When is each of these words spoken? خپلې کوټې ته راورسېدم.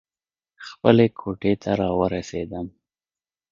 خپلې 0.67 1.07
کوټې 1.19 1.53
ته 1.61 1.71
راورسېدم. 1.79 2.67